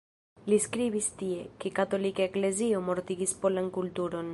Li 0.51 0.57
skribis 0.63 1.09
tie, 1.19 1.43
ke 1.65 1.73
katolika 1.81 2.27
eklezio 2.29 2.85
"mortigis 2.91 3.41
polan 3.45 3.75
kulturon". 3.79 4.27